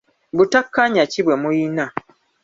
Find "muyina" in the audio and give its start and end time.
1.41-1.85